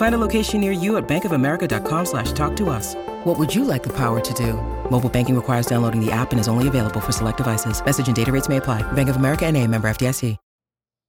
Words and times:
Find 0.00 0.14
a 0.14 0.26
location 0.26 0.62
near 0.62 0.72
you 0.72 0.96
at 0.96 1.06
bankofamerica.com 1.06 2.06
slash 2.06 2.32
talk 2.32 2.56
to 2.56 2.70
us. 2.70 2.94
What 3.24 3.38
would 3.38 3.54
you 3.54 3.64
like 3.66 3.82
the 3.82 3.94
power 3.94 4.18
to 4.18 4.34
do? 4.34 4.54
Mobile 4.90 5.10
banking 5.10 5.36
requires 5.36 5.66
downloading 5.66 6.00
the 6.02 6.10
app 6.10 6.32
and 6.32 6.40
is 6.40 6.48
only 6.48 6.68
available 6.68 7.00
for 7.00 7.12
select 7.12 7.36
devices. 7.36 7.84
Message 7.84 8.06
and 8.06 8.16
data 8.16 8.32
rates 8.32 8.48
may 8.48 8.56
apply. 8.56 8.80
Bank 8.92 9.10
of 9.10 9.16
America 9.16 9.44
and 9.44 9.58
a 9.58 9.66
member 9.66 9.88
FDIC. 9.90 10.38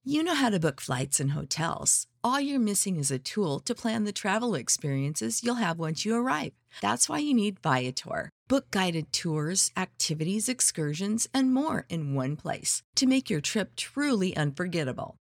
You 0.04 0.24
know 0.24 0.34
how 0.34 0.50
to 0.50 0.60
book 0.60 0.82
flights 0.82 1.20
and 1.20 1.32
hotels. 1.32 2.08
All 2.24 2.42
you're 2.42 2.60
missing 2.60 2.98
is 2.98 3.12
a 3.12 3.20
tool 3.20 3.60
to 3.60 3.76
plan 3.76 4.04
the 4.04 4.12
travel 4.12 4.56
experiences 4.56 5.44
you'll 5.44 5.62
have 5.62 5.78
once 5.78 6.06
you 6.06 6.16
arrive. 6.16 6.54
That's 6.82 7.08
why 7.08 7.20
you 7.20 7.36
need 7.36 7.60
Viator. 7.60 8.30
Book 8.48 8.72
guided 8.72 9.14
tours, 9.14 9.72
activities, 9.78 10.50
excursions, 10.50 11.28
and 11.34 11.54
more 11.54 11.86
in 11.88 12.16
one 12.16 12.36
place 12.36 12.82
to 12.96 13.06
make 13.06 13.30
your 13.30 13.42
trip 13.42 13.76
truly 13.76 14.36
unforgettable. 14.36 15.21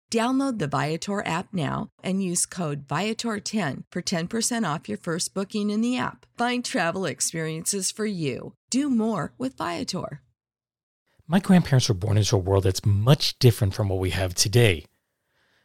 Download 0.11 0.59
the 0.59 0.67
Viator 0.67 1.25
app 1.25 1.53
now 1.53 1.87
and 2.03 2.21
use 2.21 2.45
code 2.45 2.85
Viator10 2.85 3.83
for 3.89 4.01
10% 4.01 4.75
off 4.75 4.89
your 4.89 4.97
first 4.97 5.33
booking 5.33 5.69
in 5.69 5.79
the 5.79 5.97
app. 5.97 6.25
Find 6.37 6.65
travel 6.65 7.05
experiences 7.05 7.91
for 7.91 8.05
you. 8.05 8.51
Do 8.69 8.89
more 8.89 9.31
with 9.37 9.55
Viator. 9.55 10.21
My 11.27 11.39
grandparents 11.39 11.87
were 11.87 11.95
born 11.95 12.17
into 12.17 12.35
a 12.35 12.39
world 12.39 12.65
that's 12.65 12.85
much 12.85 13.39
different 13.39 13.73
from 13.73 13.87
what 13.87 13.99
we 13.99 14.09
have 14.09 14.35
today. 14.35 14.83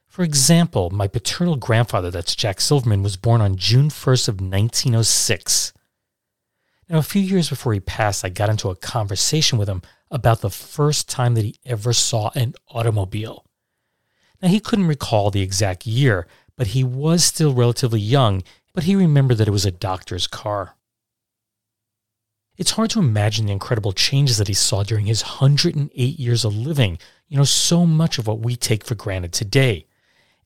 For 0.06 0.22
example, 0.22 0.90
my 0.90 1.08
paternal 1.08 1.56
grandfather, 1.56 2.12
that's 2.12 2.36
Jack 2.36 2.60
Silverman, 2.60 3.02
was 3.02 3.16
born 3.16 3.40
on 3.40 3.56
June 3.56 3.88
1st 3.88 4.28
of 4.28 4.40
1906. 4.40 5.72
Now, 6.88 6.98
a 6.98 7.02
few 7.02 7.20
years 7.20 7.50
before 7.50 7.72
he 7.72 7.80
passed, 7.80 8.24
I 8.24 8.28
got 8.28 8.48
into 8.48 8.70
a 8.70 8.76
conversation 8.76 9.58
with 9.58 9.68
him 9.68 9.82
about 10.08 10.40
the 10.40 10.50
first 10.50 11.08
time 11.08 11.34
that 11.34 11.44
he 11.44 11.56
ever 11.66 11.92
saw 11.92 12.30
an 12.36 12.54
automobile. 12.68 13.45
Now, 14.42 14.48
he 14.48 14.60
couldn't 14.60 14.86
recall 14.86 15.30
the 15.30 15.42
exact 15.42 15.86
year, 15.86 16.26
but 16.56 16.68
he 16.68 16.84
was 16.84 17.24
still 17.24 17.54
relatively 17.54 18.00
young, 18.00 18.42
but 18.72 18.84
he 18.84 18.94
remembered 18.94 19.38
that 19.38 19.48
it 19.48 19.52
was 19.52 19.66
a 19.66 19.70
doctor's 19.70 20.26
car. 20.26 20.76
It's 22.56 22.72
hard 22.72 22.90
to 22.90 23.00
imagine 23.00 23.46
the 23.46 23.52
incredible 23.52 23.92
changes 23.92 24.38
that 24.38 24.48
he 24.48 24.54
saw 24.54 24.82
during 24.82 25.06
his 25.06 25.22
108 25.22 26.18
years 26.18 26.44
of 26.44 26.56
living, 26.56 26.98
you 27.28 27.36
know, 27.36 27.44
so 27.44 27.84
much 27.84 28.18
of 28.18 28.26
what 28.26 28.40
we 28.40 28.56
take 28.56 28.84
for 28.84 28.94
granted 28.94 29.32
today. 29.32 29.86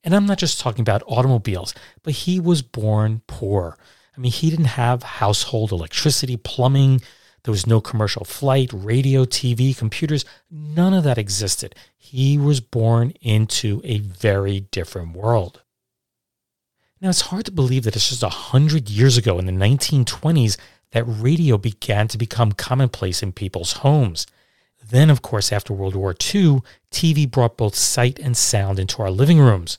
And 0.03 0.15
I'm 0.15 0.27
not 0.27 0.39
just 0.39 0.61
talking 0.61 0.83
about 0.83 1.05
automobiles, 1.07 1.75
but 2.03 2.15
he 2.15 2.41
was 2.41 2.63
born 2.63 3.23
poor. 3.27 3.77
I 4.17 4.21
mean, 4.21 4.33
he 4.33 4.51
didn't 4.51 4.65
have 4.67 5.03
household 5.03 5.71
electricity, 5.71 6.37
plumbing, 6.37 7.01
there 7.43 7.53
was 7.53 7.67
no 7.67 7.81
commercial 7.81 8.25
flight, 8.25 8.71
radio, 8.73 9.25
TV, 9.25 9.77
computers. 9.77 10.25
None 10.51 10.95
of 10.95 11.05
that 11.05 11.19
existed. 11.19 11.75
He 11.97 12.37
was 12.37 12.61
born 12.61 13.13
into 13.21 13.81
a 13.85 13.99
very 13.99 14.61
different 14.61 15.17
world. 15.17 15.63
Now, 17.01 17.09
it's 17.09 17.23
hard 17.23 17.47
to 17.47 17.53
believe 17.53 17.85
that 17.85 17.97
it's 17.97 18.11
just 18.11 18.23
100 18.23 18.91
years 18.91 19.17
ago 19.17 19.39
in 19.39 19.47
the 19.47 19.53
1920s 19.53 20.59
that 20.93 21.05
radio 21.05 21.57
began 21.57 22.09
to 22.09 22.19
become 22.19 22.53
commonplace 22.53 23.23
in 23.23 23.33
people's 23.33 23.75
homes. 23.75 24.27
Then, 24.91 25.09
of 25.09 25.23
course, 25.23 25.53
after 25.53 25.73
World 25.73 25.95
War 25.95 26.13
II, 26.13 26.61
TV 26.91 27.31
brought 27.31 27.57
both 27.57 27.75
sight 27.75 28.19
and 28.19 28.37
sound 28.37 28.79
into 28.79 29.01
our 29.03 29.11
living 29.11 29.39
rooms. 29.39 29.79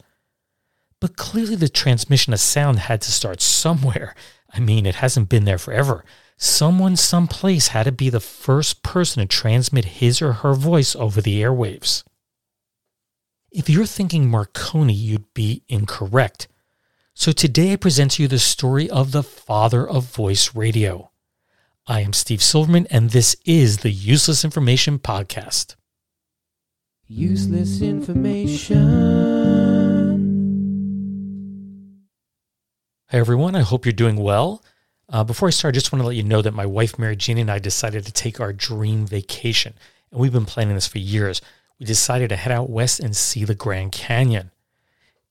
But 0.99 1.17
clearly, 1.17 1.55
the 1.55 1.69
transmission 1.69 2.31
of 2.31 2.39
sound 2.39 2.79
had 2.79 3.01
to 3.01 3.11
start 3.11 3.41
somewhere. 3.41 4.15
I 4.53 4.59
mean, 4.59 4.85
it 4.85 4.95
hasn't 4.95 5.29
been 5.29 5.45
there 5.45 5.57
forever. 5.57 6.03
Someone, 6.37 6.95
someplace 6.95 7.69
had 7.69 7.83
to 7.83 7.91
be 7.91 8.09
the 8.09 8.19
first 8.19 8.83
person 8.83 9.21
to 9.21 9.27
transmit 9.27 9.85
his 9.85 10.21
or 10.21 10.33
her 10.33 10.53
voice 10.53 10.95
over 10.95 11.21
the 11.21 11.41
airwaves. 11.41 12.03
If 13.51 13.69
you're 13.69 13.85
thinking 13.85 14.29
Marconi, 14.29 14.93
you'd 14.93 15.33
be 15.33 15.63
incorrect. 15.67 16.47
So 17.13 17.31
today 17.31 17.73
I 17.73 17.75
present 17.75 18.11
to 18.11 18.23
you 18.23 18.27
the 18.27 18.39
story 18.39 18.89
of 18.89 19.11
the 19.11 19.23
father 19.23 19.87
of 19.87 20.05
voice 20.05 20.55
radio. 20.55 21.11
I 21.85 22.01
am 22.01 22.13
Steve 22.13 22.41
Silverman, 22.41 22.87
and 22.89 23.09
this 23.09 23.35
is 23.45 23.79
the 23.79 23.91
Useless 23.91 24.45
Information 24.45 24.97
Podcast. 24.99 25.75
Useless 27.07 27.81
information. 27.81 29.40
Hi, 33.11 33.17
everyone. 33.17 33.57
I 33.57 33.61
hope 33.61 33.85
you're 33.85 33.91
doing 33.91 34.15
well. 34.15 34.63
Uh, 35.09 35.25
before 35.25 35.49
I 35.49 35.51
start, 35.51 35.73
I 35.73 35.75
just 35.75 35.91
want 35.91 36.01
to 36.01 36.07
let 36.07 36.15
you 36.15 36.23
know 36.23 36.41
that 36.41 36.53
my 36.53 36.65
wife, 36.65 36.97
Mary 36.97 37.17
Jean, 37.17 37.37
and 37.39 37.51
I 37.51 37.59
decided 37.59 38.05
to 38.05 38.13
take 38.13 38.39
our 38.39 38.53
dream 38.53 39.05
vacation. 39.05 39.73
And 40.09 40.21
we've 40.21 40.31
been 40.31 40.45
planning 40.45 40.75
this 40.75 40.87
for 40.87 40.99
years. 40.99 41.41
We 41.77 41.85
decided 41.85 42.29
to 42.29 42.37
head 42.37 42.53
out 42.53 42.69
west 42.69 43.01
and 43.01 43.13
see 43.13 43.43
the 43.43 43.53
Grand 43.53 43.91
Canyon. 43.91 44.51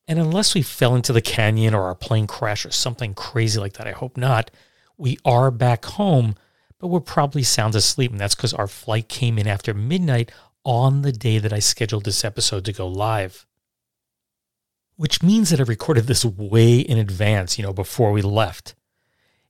And 0.07 0.19
unless 0.19 0.55
we 0.55 0.61
fell 0.61 0.95
into 0.95 1.15
the 1.15 1.23
canyon 1.23 1.73
or 1.73 1.85
our 1.85 1.95
plane 1.95 2.27
crashed 2.27 2.67
or 2.67 2.71
something 2.71 3.15
crazy 3.15 3.59
like 3.59 3.73
that, 3.79 3.87
I 3.87 3.93
hope 3.93 4.19
not, 4.19 4.51
we 4.99 5.17
are 5.25 5.51
back 5.51 5.87
home, 5.87 6.35
but 6.79 6.89
we're 6.89 7.01
probably 7.01 7.43
sound 7.43 7.75
asleep. 7.75 8.11
And 8.11 8.21
that's 8.21 8.35
because 8.35 8.53
our 8.53 8.69
flight 8.69 9.09
came 9.09 9.39
in 9.39 9.47
after 9.47 9.73
midnight 9.73 10.31
on 10.67 11.01
the 11.01 11.13
day 11.13 11.39
that 11.39 11.55
I 11.55 11.61
scheduled 11.61 12.05
this 12.05 12.27
episode 12.27 12.67
to 12.67 12.75
go 12.75 12.87
live. 12.87 13.47
Which 15.01 15.23
means 15.23 15.49
that 15.49 15.61
I 15.61 15.63
recorded 15.63 16.07
this 16.07 16.27
way 16.27 16.79
in 16.79 16.99
advance, 16.99 17.57
you 17.57 17.65
know, 17.65 17.73
before 17.73 18.13
we 18.13 18.21
left. 18.21 18.75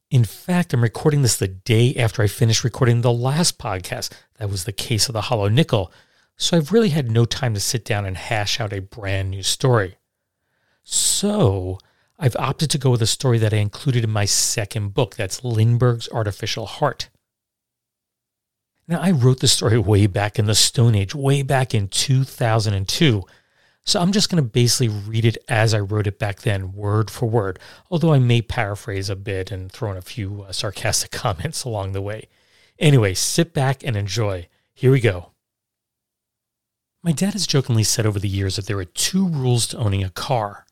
In 0.08 0.22
fact, 0.22 0.72
I'm 0.72 0.80
recording 0.80 1.22
this 1.22 1.36
the 1.38 1.48
day 1.48 1.92
after 1.96 2.22
I 2.22 2.28
finished 2.28 2.62
recording 2.62 3.00
the 3.00 3.10
last 3.10 3.58
podcast. 3.58 4.12
That 4.38 4.48
was 4.48 4.62
the 4.62 4.70
case 4.70 5.08
of 5.08 5.12
the 5.12 5.22
hollow 5.22 5.48
nickel. 5.48 5.90
So 6.36 6.56
I've 6.56 6.70
really 6.70 6.90
had 6.90 7.10
no 7.10 7.24
time 7.24 7.52
to 7.54 7.58
sit 7.58 7.84
down 7.84 8.06
and 8.06 8.16
hash 8.16 8.60
out 8.60 8.72
a 8.72 8.80
brand 8.80 9.30
new 9.30 9.42
story. 9.42 9.96
So 10.84 11.80
I've 12.16 12.36
opted 12.36 12.70
to 12.70 12.78
go 12.78 12.90
with 12.90 13.02
a 13.02 13.06
story 13.08 13.38
that 13.38 13.52
I 13.52 13.56
included 13.56 14.04
in 14.04 14.10
my 14.10 14.26
second 14.26 14.94
book. 14.94 15.16
That's 15.16 15.42
Lindbergh's 15.42 16.08
Artificial 16.10 16.66
Heart. 16.66 17.08
Now, 18.86 19.00
I 19.00 19.10
wrote 19.10 19.40
the 19.40 19.48
story 19.48 19.80
way 19.80 20.06
back 20.06 20.38
in 20.38 20.44
the 20.44 20.54
Stone 20.54 20.94
Age, 20.94 21.12
way 21.12 21.42
back 21.42 21.74
in 21.74 21.88
2002. 21.88 23.24
So 23.84 24.00
I'm 24.00 24.12
just 24.12 24.30
going 24.30 24.42
to 24.42 24.48
basically 24.48 24.88
read 24.88 25.24
it 25.24 25.38
as 25.48 25.74
I 25.74 25.80
wrote 25.80 26.06
it 26.06 26.18
back 26.18 26.40
then, 26.40 26.72
word 26.72 27.10
for 27.10 27.28
word, 27.28 27.58
although 27.90 28.12
I 28.12 28.18
may 28.18 28.42
paraphrase 28.42 29.08
a 29.08 29.16
bit 29.16 29.50
and 29.50 29.72
throw 29.72 29.90
in 29.90 29.96
a 29.96 30.02
few 30.02 30.42
uh, 30.42 30.52
sarcastic 30.52 31.10
comments 31.12 31.64
along 31.64 31.92
the 31.92 32.02
way. 32.02 32.28
Anyway, 32.78 33.14
sit 33.14 33.52
back 33.52 33.82
and 33.84 33.96
enjoy. 33.96 34.48
Here 34.74 34.90
we 34.90 35.00
go. 35.00 35.30
My 37.02 37.12
dad 37.12 37.32
has 37.32 37.46
jokingly 37.46 37.84
said 37.84 38.04
over 38.04 38.18
the 38.18 38.28
years 38.28 38.56
that 38.56 38.66
there 38.66 38.78
are 38.78 38.84
two 38.84 39.26
rules 39.26 39.66
to 39.68 39.78
owning 39.78 40.04
a 40.04 40.10
car. 40.10 40.66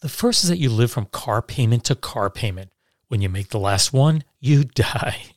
The 0.00 0.08
first 0.08 0.44
is 0.44 0.50
that 0.50 0.58
you 0.58 0.70
live 0.70 0.90
from 0.90 1.06
car 1.06 1.40
payment 1.42 1.84
to 1.84 1.94
car 1.94 2.30
payment. 2.30 2.72
When 3.08 3.20
you 3.20 3.28
make 3.28 3.48
the 3.48 3.58
last 3.58 3.92
one, 3.92 4.24
you 4.38 4.64
die. 4.74 5.34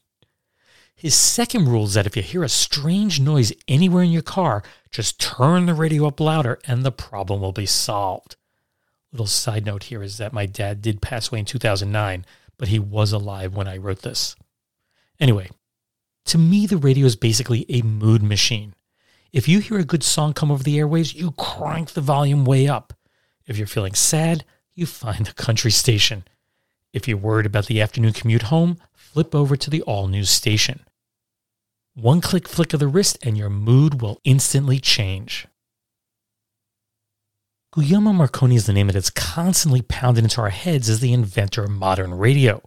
His 1.03 1.15
second 1.15 1.67
rule 1.67 1.83
is 1.83 1.95
that 1.95 2.05
if 2.05 2.15
you 2.15 2.23
hear 2.23 2.45
a 2.45 2.49
strange 2.49 3.19
noise 3.19 3.51
anywhere 3.67 4.03
in 4.03 4.11
your 4.11 4.21
car, 4.21 4.63
just 4.89 5.19
turn 5.19 5.65
the 5.65 5.73
radio 5.73 6.07
up 6.07 6.21
louder 6.21 6.59
and 6.65 6.83
the 6.85 6.93
problem 6.93 7.41
will 7.41 7.51
be 7.51 7.65
solved. 7.65 8.37
Little 9.11 9.27
side 9.27 9.65
note 9.65 9.83
here 9.83 10.01
is 10.01 10.17
that 10.17 10.31
my 10.31 10.45
dad 10.45 10.81
did 10.81 11.01
pass 11.01 11.29
away 11.29 11.39
in 11.39 11.45
2009, 11.45 12.25
but 12.57 12.69
he 12.69 12.79
was 12.79 13.11
alive 13.11 13.53
when 13.53 13.67
I 13.67 13.75
wrote 13.75 14.03
this. 14.03 14.37
Anyway, 15.19 15.49
to 16.27 16.37
me, 16.37 16.65
the 16.67 16.77
radio 16.77 17.05
is 17.05 17.17
basically 17.17 17.65
a 17.67 17.81
mood 17.81 18.23
machine. 18.23 18.73
If 19.33 19.45
you 19.49 19.59
hear 19.59 19.79
a 19.79 19.83
good 19.83 20.03
song 20.03 20.31
come 20.31 20.51
over 20.51 20.63
the 20.63 20.77
airwaves, 20.77 21.13
you 21.13 21.31
crank 21.31 21.91
the 21.91 21.99
volume 21.99 22.45
way 22.45 22.69
up. 22.69 22.93
If 23.45 23.57
you're 23.57 23.67
feeling 23.67 23.93
sad, 23.93 24.45
you 24.73 24.85
find 24.85 25.27
a 25.27 25.33
country 25.33 25.71
station. 25.71 26.23
If 26.93 27.09
you're 27.09 27.17
worried 27.17 27.45
about 27.45 27.65
the 27.65 27.81
afternoon 27.81 28.13
commute 28.13 28.43
home, 28.43 28.77
flip 28.93 29.35
over 29.35 29.57
to 29.57 29.69
the 29.69 29.81
all 29.81 30.07
news 30.07 30.29
station. 30.29 30.79
One 31.95 32.21
click 32.21 32.47
flick 32.47 32.73
of 32.73 32.79
the 32.79 32.87
wrist 32.87 33.19
and 33.21 33.37
your 33.37 33.51
mood 33.51 34.01
will 34.01 34.19
instantly 34.23 34.79
change. 34.79 35.47
Guglielmo 37.71 38.13
Marconi 38.13 38.55
is 38.55 38.65
the 38.65 38.73
name 38.73 38.87
that 38.87 38.95
is 38.95 39.09
constantly 39.11 39.81
pounded 39.81 40.23
into 40.23 40.41
our 40.41 40.49
heads 40.49 40.89
as 40.89 40.99
the 40.99 41.13
inventor 41.13 41.63
of 41.63 41.69
modern 41.71 42.13
radio. 42.13 42.61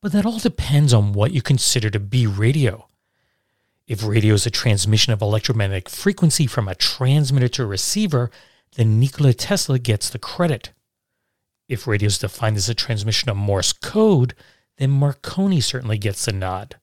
But 0.00 0.12
that 0.12 0.26
all 0.26 0.38
depends 0.38 0.92
on 0.92 1.12
what 1.12 1.32
you 1.32 1.42
consider 1.42 1.90
to 1.90 2.00
be 2.00 2.26
radio. 2.26 2.88
If 3.88 4.04
radio 4.04 4.34
is 4.34 4.46
a 4.46 4.50
transmission 4.50 5.12
of 5.12 5.20
electromagnetic 5.20 5.88
frequency 5.88 6.46
from 6.46 6.68
a 6.68 6.74
transmitter 6.74 7.48
to 7.48 7.64
a 7.64 7.66
receiver, 7.66 8.30
then 8.76 9.00
Nikola 9.00 9.34
Tesla 9.34 9.78
gets 9.78 10.08
the 10.08 10.18
credit. 10.18 10.70
If 11.68 11.86
radio 11.86 12.06
is 12.06 12.18
defined 12.18 12.56
as 12.56 12.68
a 12.68 12.74
transmission 12.74 13.30
of 13.30 13.36
Morse 13.36 13.72
code, 13.72 14.34
then 14.78 14.90
Marconi 14.90 15.60
certainly 15.60 15.98
gets 15.98 16.24
the 16.24 16.32
nod. 16.32 16.76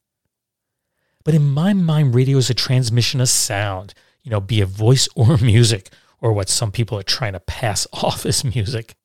But 1.23 1.35
in 1.35 1.49
my 1.49 1.73
mind, 1.73 2.15
radio 2.15 2.37
is 2.37 2.49
a 2.49 2.53
transmission 2.53 3.21
of 3.21 3.29
sound, 3.29 3.93
you 4.23 4.31
know, 4.31 4.39
be 4.39 4.61
it 4.61 4.67
voice 4.69 5.07
or 5.15 5.37
music, 5.37 5.89
or 6.21 6.33
what 6.33 6.49
some 6.49 6.71
people 6.71 6.97
are 6.97 7.03
trying 7.03 7.33
to 7.33 7.39
pass 7.39 7.87
off 7.93 8.25
as 8.25 8.43
music. 8.43 8.95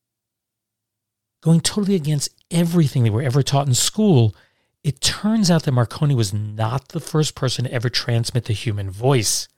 Going 1.42 1.60
totally 1.60 1.94
against 1.94 2.30
everything 2.50 3.02
they 3.02 3.10
were 3.10 3.22
ever 3.22 3.42
taught 3.42 3.66
in 3.66 3.74
school, 3.74 4.34
it 4.82 5.00
turns 5.00 5.50
out 5.50 5.64
that 5.64 5.72
Marconi 5.72 6.14
was 6.14 6.32
not 6.32 6.88
the 6.88 7.00
first 7.00 7.34
person 7.34 7.64
to 7.64 7.72
ever 7.72 7.88
transmit 7.88 8.44
the 8.44 8.52
human 8.52 8.90
voice. 8.90 9.48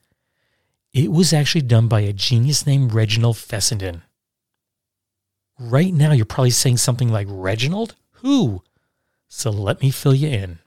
It 0.93 1.11
was 1.11 1.33
actually 1.33 1.61
done 1.61 1.87
by 1.87 2.01
a 2.01 2.13
genius 2.13 2.65
named 2.65 2.93
Reginald 2.93 3.37
Fessenden. 3.37 4.03
Right 5.59 5.93
now, 5.93 6.11
you're 6.11 6.25
probably 6.25 6.51
saying 6.51 6.77
something 6.77 7.11
like, 7.11 7.27
Reginald? 7.29 7.95
Who? 8.13 8.63
So 9.27 9.49
let 9.49 9.81
me 9.81 9.91
fill 9.91 10.15
you 10.15 10.29
in. 10.29 10.59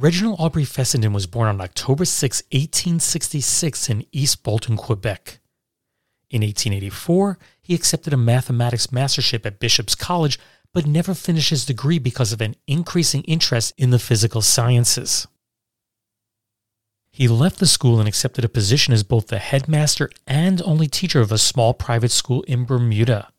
Reginald 0.00 0.36
Aubrey 0.38 0.64
Fessenden 0.64 1.12
was 1.12 1.26
born 1.26 1.48
on 1.48 1.60
October 1.60 2.04
6, 2.04 2.44
1866, 2.52 3.90
in 3.90 4.06
East 4.12 4.44
Bolton, 4.44 4.76
Quebec. 4.76 5.40
In 6.30 6.42
1884, 6.42 7.36
he 7.60 7.74
accepted 7.74 8.12
a 8.12 8.16
mathematics 8.16 8.92
mastership 8.92 9.44
at 9.44 9.58
Bishop's 9.58 9.96
College, 9.96 10.38
but 10.72 10.86
never 10.86 11.14
finished 11.14 11.50
his 11.50 11.66
degree 11.66 11.98
because 11.98 12.32
of 12.32 12.40
an 12.40 12.54
increasing 12.68 13.24
interest 13.24 13.74
in 13.76 13.90
the 13.90 13.98
physical 13.98 14.40
sciences. 14.40 15.26
He 17.10 17.26
left 17.26 17.58
the 17.58 17.66
school 17.66 17.98
and 17.98 18.08
accepted 18.08 18.44
a 18.44 18.48
position 18.48 18.94
as 18.94 19.02
both 19.02 19.26
the 19.26 19.40
headmaster 19.40 20.10
and 20.28 20.62
only 20.62 20.86
teacher 20.86 21.20
of 21.20 21.32
a 21.32 21.38
small 21.38 21.74
private 21.74 22.12
school 22.12 22.42
in 22.42 22.64
Bermuda. 22.66 23.32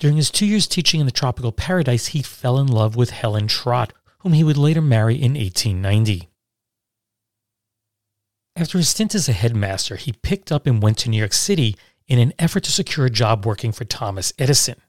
During 0.00 0.16
his 0.16 0.32
two 0.32 0.46
years 0.46 0.66
teaching 0.66 0.98
in 0.98 1.06
the 1.06 1.12
tropical 1.12 1.52
paradise, 1.52 2.06
he 2.06 2.22
fell 2.22 2.58
in 2.58 2.66
love 2.66 2.96
with 2.96 3.10
Helen 3.10 3.46
Trott, 3.46 3.92
whom 4.24 4.32
he 4.32 4.42
would 4.42 4.56
later 4.56 4.80
marry 4.80 5.14
in 5.14 5.34
1890. 5.34 6.30
After 8.56 8.78
his 8.78 8.88
stint 8.88 9.14
as 9.14 9.28
a 9.28 9.32
headmaster, 9.32 9.96
he 9.96 10.12
picked 10.12 10.50
up 10.50 10.66
and 10.66 10.82
went 10.82 10.96
to 10.98 11.10
New 11.10 11.18
York 11.18 11.34
City 11.34 11.76
in 12.08 12.18
an 12.18 12.32
effort 12.38 12.64
to 12.64 12.72
secure 12.72 13.04
a 13.04 13.10
job 13.10 13.44
working 13.44 13.70
for 13.70 13.84
Thomas 13.84 14.32
Edison. 14.38 14.80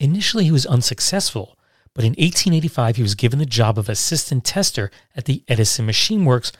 Initially, 0.00 0.44
he 0.44 0.50
was 0.50 0.64
unsuccessful, 0.64 1.58
but 1.94 2.04
in 2.04 2.12
1885 2.12 2.96
he 2.96 3.02
was 3.02 3.14
given 3.14 3.38
the 3.38 3.44
job 3.44 3.78
of 3.78 3.90
assistant 3.90 4.44
tester 4.44 4.90
at 5.14 5.26
the 5.26 5.44
Edison 5.46 5.84
Machine 5.84 6.24
Works, 6.24 6.52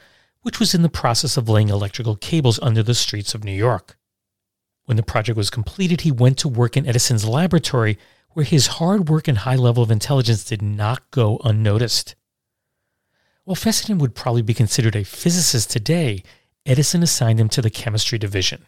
which 0.43 0.61
was 0.61 0.75
in 0.75 0.83
the 0.83 0.91
process 0.91 1.39
of 1.39 1.49
laying 1.49 1.71
electrical 1.71 2.17
cables 2.17 2.61
under 2.63 2.83
the 2.83 2.95
streets 2.95 3.35
of 3.35 3.45
New 3.45 3.53
York. 3.53 3.97
When 4.85 4.99
the 4.99 5.03
project 5.03 5.39
was 5.39 5.49
completed, 5.49 6.03
he 6.03 6.13
went 6.13 6.37
to 6.39 6.49
work 6.49 6.77
in 6.77 6.87
Edison's 6.87 7.25
laboratory, 7.27 7.99
where 8.37 8.45
his 8.45 8.67
hard 8.67 9.09
work 9.09 9.29
and 9.29 9.39
high 9.39 9.57
level 9.57 9.83
of 9.83 9.91
intelligence 9.91 10.45
did 10.45 10.61
not 10.61 11.11
go 11.11 11.41
unnoticed. 11.43 12.15
While 13.45 13.55
Fessenden 13.55 13.97
would 13.97 14.15
probably 14.15 14.43
be 14.43 14.53
considered 14.53 14.95
a 14.95 15.05
physicist 15.05 15.71
today, 15.71 16.23
Edison 16.67 17.03
assigned 17.03 17.41
him 17.41 17.49
to 17.49 17.63
the 17.63 17.71
chemistry 17.71 18.19
division. 18.19 18.67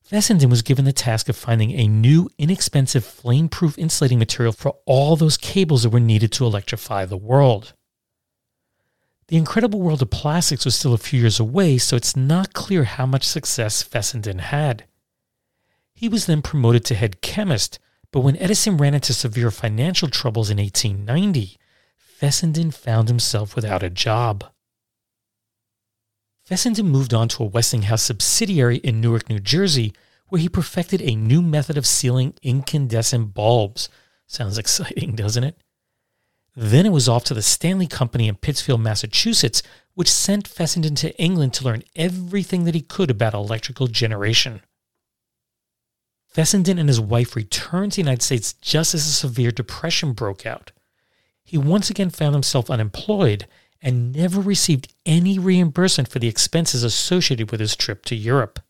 Fessenden 0.00 0.48
was 0.48 0.62
given 0.62 0.84
the 0.84 0.92
task 0.92 1.28
of 1.28 1.34
finding 1.34 1.72
a 1.72 1.88
new, 1.88 2.30
inexpensive, 2.38 3.04
flame 3.04 3.48
proof 3.48 3.76
insulating 3.76 4.20
material 4.20 4.52
for 4.52 4.76
all 4.86 5.16
those 5.16 5.36
cables 5.36 5.82
that 5.82 5.90
were 5.90 5.98
needed 5.98 6.30
to 6.30 6.46
electrify 6.46 7.04
the 7.04 7.16
world. 7.16 7.74
The 9.26 9.38
incredible 9.38 9.80
world 9.80 10.02
of 10.02 10.10
plastics 10.10 10.64
was 10.64 10.76
still 10.76 10.94
a 10.94 10.98
few 10.98 11.18
years 11.18 11.40
away, 11.40 11.78
so 11.78 11.96
it's 11.96 12.14
not 12.14 12.52
clear 12.52 12.84
how 12.84 13.06
much 13.06 13.26
success 13.26 13.82
Fessenden 13.82 14.38
had. 14.38 14.84
He 15.92 16.08
was 16.08 16.26
then 16.26 16.42
promoted 16.42 16.84
to 16.84 16.94
head 16.94 17.22
chemist, 17.22 17.80
but 18.12 18.20
when 18.20 18.36
Edison 18.36 18.76
ran 18.76 18.94
into 18.94 19.14
severe 19.14 19.50
financial 19.50 20.08
troubles 20.08 20.50
in 20.50 20.58
1890, 20.58 21.56
Fessenden 21.96 22.70
found 22.70 23.08
himself 23.08 23.56
without 23.56 23.82
a 23.82 23.90
job. 23.90 24.44
Fessenden 26.44 26.88
moved 26.88 27.14
on 27.14 27.28
to 27.28 27.42
a 27.42 27.46
Westinghouse 27.46 28.02
subsidiary 28.02 28.76
in 28.76 29.00
Newark, 29.00 29.28
New 29.28 29.40
Jersey, 29.40 29.92
where 30.28 30.40
he 30.40 30.48
perfected 30.48 31.00
a 31.00 31.14
new 31.14 31.40
method 31.40 31.78
of 31.78 31.86
sealing 31.86 32.34
incandescent 32.42 33.32
bulbs. 33.32 33.88
Sounds 34.26 34.58
exciting, 34.58 35.14
doesn't 35.14 35.44
it? 35.44 35.56
Then 36.54 36.84
it 36.84 36.92
was 36.92 37.08
off 37.08 37.24
to 37.24 37.34
the 37.34 37.42
Stanley 37.42 37.86
Company 37.86 38.28
in 38.28 38.36
Pittsfield, 38.36 38.82
Massachusetts, 38.82 39.62
which 39.94 40.12
sent 40.12 40.46
Fessenden 40.46 40.94
to 40.96 41.16
England 41.18 41.54
to 41.54 41.64
learn 41.64 41.82
everything 41.96 42.64
that 42.64 42.74
he 42.74 42.82
could 42.82 43.10
about 43.10 43.32
electrical 43.34 43.86
generation. 43.86 44.60
Fessenden 46.32 46.78
and 46.78 46.88
his 46.88 47.00
wife 47.00 47.36
returned 47.36 47.92
to 47.92 47.96
the 47.96 48.02
United 48.02 48.22
States 48.22 48.54
just 48.54 48.94
as 48.94 49.06
a 49.06 49.12
severe 49.12 49.50
depression 49.50 50.12
broke 50.12 50.46
out. 50.46 50.72
He 51.44 51.58
once 51.58 51.90
again 51.90 52.10
found 52.10 52.34
himself 52.34 52.70
unemployed 52.70 53.46
and 53.82 54.12
never 54.12 54.40
received 54.40 54.94
any 55.04 55.38
reimbursement 55.38 56.08
for 56.08 56.18
the 56.18 56.28
expenses 56.28 56.82
associated 56.84 57.50
with 57.50 57.60
his 57.60 57.76
trip 57.76 58.04
to 58.06 58.14
Europe. 58.14 58.60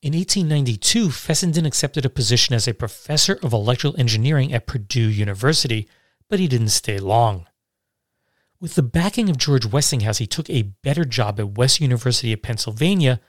In 0.00 0.14
1892, 0.14 1.10
Fessenden 1.10 1.66
accepted 1.66 2.06
a 2.06 2.10
position 2.10 2.54
as 2.54 2.68
a 2.68 2.72
professor 2.72 3.38
of 3.42 3.52
electrical 3.52 3.98
engineering 3.98 4.54
at 4.54 4.66
Purdue 4.66 5.08
University, 5.08 5.88
but 6.28 6.38
he 6.38 6.46
didn't 6.46 6.68
stay 6.68 6.98
long. 6.98 7.46
With 8.60 8.76
the 8.76 8.82
backing 8.82 9.28
of 9.28 9.38
George 9.38 9.66
Westinghouse, 9.66 10.18
he 10.18 10.26
took 10.26 10.48
a 10.48 10.72
better 10.82 11.04
job 11.04 11.38
at 11.40 11.58
Western 11.58 11.84
University 11.84 12.32
of 12.32 12.42
Pennsylvania, 12.42 13.20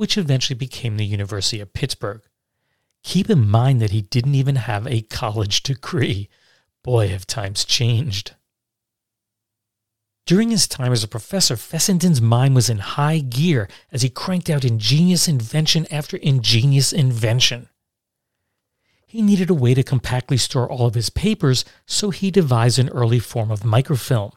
which 0.00 0.16
eventually 0.16 0.56
became 0.56 0.96
the 0.96 1.04
University 1.04 1.60
of 1.60 1.74
Pittsburgh. 1.74 2.22
Keep 3.02 3.28
in 3.28 3.46
mind 3.46 3.82
that 3.82 3.90
he 3.90 4.00
didn't 4.00 4.34
even 4.34 4.56
have 4.56 4.86
a 4.86 5.02
college 5.02 5.62
degree. 5.62 6.30
Boy, 6.82 7.08
have 7.08 7.26
times 7.26 7.66
changed. 7.66 8.34
During 10.24 10.48
his 10.48 10.66
time 10.66 10.90
as 10.90 11.04
a 11.04 11.08
professor, 11.08 11.54
Fessenden's 11.54 12.22
mind 12.22 12.54
was 12.54 12.70
in 12.70 12.78
high 12.78 13.18
gear 13.18 13.68
as 13.92 14.00
he 14.00 14.08
cranked 14.08 14.48
out 14.48 14.64
ingenious 14.64 15.28
invention 15.28 15.86
after 15.90 16.16
ingenious 16.16 16.94
invention. 16.94 17.68
He 19.06 19.20
needed 19.20 19.50
a 19.50 19.54
way 19.54 19.74
to 19.74 19.82
compactly 19.82 20.38
store 20.38 20.66
all 20.66 20.86
of 20.86 20.94
his 20.94 21.10
papers, 21.10 21.66
so 21.84 22.08
he 22.08 22.30
devised 22.30 22.78
an 22.78 22.88
early 22.88 23.18
form 23.18 23.50
of 23.50 23.66
microfilm. 23.66 24.32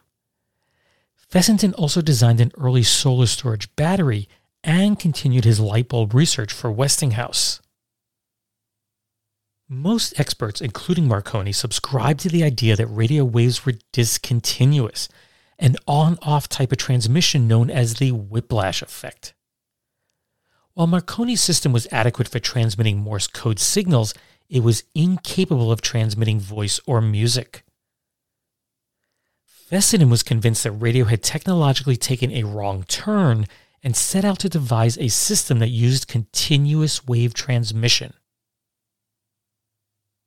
Fessenden 1.16 1.74
also 1.76 2.02
designed 2.02 2.42
an 2.42 2.52
early 2.58 2.84
solar 2.84 3.28
storage 3.28 3.74
battery 3.78 4.28
and 4.64 5.00
continued 5.00 5.46
his 5.46 5.60
light 5.60 5.90
bulb 5.90 6.14
research 6.14 6.54
for 6.54 6.72
Westinghouse. 6.72 7.62
Most 9.70 10.20
experts, 10.20 10.62
including 10.62 11.08
Marconi, 11.08 11.52
subscribe 11.52 12.18
to 12.20 12.30
the 12.30 12.44
idea 12.44 12.76
that 12.76 12.88
radio 12.88 13.24
waves 13.24 13.66
were 13.66 13.74
discontinuous 13.92 15.10
an 15.60 15.78
on 15.88 16.18
off 16.22 16.50
type 16.50 16.72
of 16.72 16.78
transmission 16.78 17.48
known 17.48 17.70
as 17.70 17.96
the 17.96 18.12
whiplash 18.12 18.82
effect. 18.82 19.34
While 20.74 20.88
Marconi's 20.88 21.42
system 21.42 21.72
was 21.72 21.88
adequate 21.92 22.28
for 22.28 22.40
transmitting 22.40 22.98
Morse 22.98 23.28
code 23.28 23.60
signals, 23.60 24.14
it 24.50 24.62
was 24.62 24.84
incapable 24.96 25.72
of 25.72 25.82
transmitting 25.82 26.40
voice 26.40 26.80
or 26.86 27.00
music. 27.02 27.64
Fessenden 29.46 30.10
was 30.10 30.24
convinced 30.24 30.64
that 30.64 30.72
radio 30.72 31.06
had 31.06 31.24
technologically 31.24 31.96
taken 31.96 32.32
a 32.32 32.44
wrong 32.44 32.84
turn 32.84 33.46
and 33.84 33.96
set 33.96 34.24
out 34.24 34.40
to 34.40 34.50
devise 34.50 34.98
a 34.98 35.10
system 35.10 35.60
that 35.60 35.70
used 35.70 36.08
continuous 36.08 37.06
wave 37.06 37.34
transmission. 37.34 38.14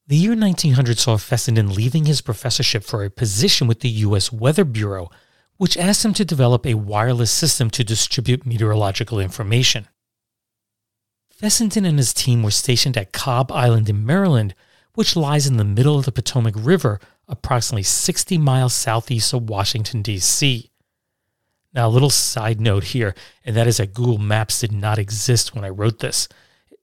The 0.07 0.17
year 0.17 0.37
1900 0.37 0.99
saw 0.99 1.17
Fessenden 1.17 1.75
leaving 1.75 2.05
his 2.05 2.21
professorship 2.21 2.85
for 2.85 3.03
a 3.03 3.11
position 3.11 3.67
with 3.67 3.81
the 3.81 3.89
U.S. 3.89 4.31
Weather 4.31 4.65
Bureau, 4.65 5.11
which 5.57 5.77
asked 5.77 6.05
him 6.05 6.15
to 6.15 6.25
develop 6.25 6.65
a 6.65 6.75
wireless 6.75 7.31
system 7.31 7.71
to 7.71 7.83
distribute 7.83 8.47
meteorological 8.47 9.19
information. 9.19 9.89
Fessenden 11.31 11.85
and 11.85 11.99
his 11.99 12.15
team 12.15 12.43
were 12.43 12.51
stationed 12.51 12.97
at 12.97 13.13
Cobb 13.13 13.51
Island 13.51 13.89
in 13.89 14.07
Maryland, 14.07 14.55
which 14.95 15.17
lies 15.17 15.47
in 15.47 15.57
the 15.57 15.65
middle 15.65 15.99
of 15.99 16.05
the 16.05 16.13
Potomac 16.13 16.55
River, 16.57 17.01
approximately 17.27 17.83
60 17.83 18.39
miles 18.39 18.75
southeast 18.75 19.33
of 19.35 19.49
Washington, 19.49 20.03
D.C. 20.03 20.71
Now, 21.77 21.89
a 21.89 21.91
little 21.91 22.09
side 22.09 22.59
note 22.59 22.85
here, 22.85 23.15
and 23.45 23.55
that 23.55 23.67
is 23.67 23.77
that 23.77 23.93
Google 23.93 24.17
Maps 24.17 24.61
did 24.61 24.73
not 24.73 24.99
exist 24.99 25.55
when 25.55 25.63
I 25.63 25.69
wrote 25.69 25.99
this. 25.99 26.27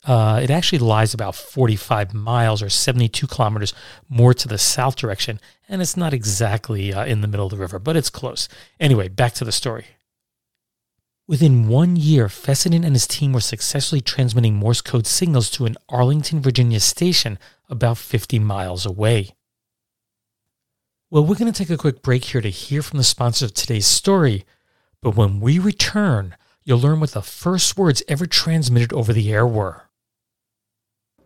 Uh, 0.06 0.40
it 0.44 0.52
actually 0.52 0.78
lies 0.78 1.16
about 1.16 1.34
45 1.34 2.14
miles 2.14 2.62
or 2.62 2.70
72 2.70 3.26
kilometers 3.26 3.74
more 4.08 4.36
to 4.36 4.48
the 4.48 4.60
south 4.60 4.96
direction, 4.96 5.40
and 5.68 5.82
it's 5.82 5.98
not 5.98 6.14
exactly 6.14 6.94
uh, 6.94 7.06
in 7.06 7.22
the 7.22 7.28
middle 7.28 7.48
of 7.48 7.52
the 7.52 7.58
river, 7.58 7.80
but 7.80 7.98
it's 7.98 8.12
close. 8.12 8.48
Anyway, 8.80 9.08
back 9.08 9.34
to 9.34 9.44
the 9.44 9.52
story. 9.52 9.88
Within 11.26 11.68
one 11.68 11.96
year, 11.96 12.30
Fessenden 12.30 12.84
and 12.84 12.94
his 12.94 13.08
team 13.08 13.34
were 13.34 13.40
successfully 13.40 14.02
transmitting 14.02 14.56
Morse 14.56 14.82
code 14.82 15.08
signals 15.08 15.50
to 15.52 15.66
an 15.66 15.76
Arlington, 15.90 16.40
Virginia 16.40 16.80
station 16.80 17.40
about 17.68 17.98
50 17.98 18.38
miles 18.38 18.86
away. 18.86 19.32
Well, 21.10 21.26
we're 21.26 21.36
going 21.38 21.52
to 21.52 21.58
take 21.58 21.72
a 21.72 21.78
quick 21.78 22.04
break 22.04 22.26
here 22.26 22.42
to 22.42 22.50
hear 22.50 22.84
from 22.84 22.98
the 22.98 23.04
sponsor 23.04 23.46
of 23.46 23.54
today's 23.56 23.88
story, 23.88 24.46
but 25.04 25.18
when 25.18 25.42
we 25.42 25.60
return, 25.60 26.36
you'll 26.64 26.80
learn 26.80 27.02
what 27.02 27.12
the 27.12 27.22
first 27.22 27.78
words 27.78 28.02
ever 28.08 28.26
transmitted 28.26 28.94
over 28.94 29.12
the 29.12 29.32
air 29.34 29.46
were. 29.46 29.84